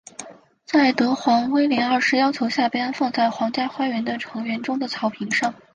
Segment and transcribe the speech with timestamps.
[0.65, 5.53] 在德皇威廉二世要求下被安放在皇家花园的橙园中的草坪上。